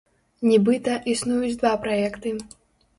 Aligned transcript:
Нібыта, 0.51 0.97
існуюць 1.15 1.55
два 1.63 1.75
праекты. 1.87 2.37